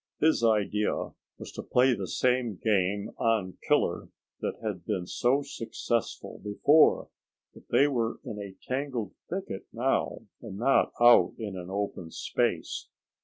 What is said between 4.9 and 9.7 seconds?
so successful before but they were in a tangled thicket